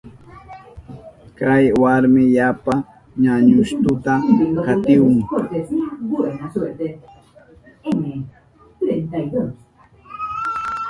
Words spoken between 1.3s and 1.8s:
Kay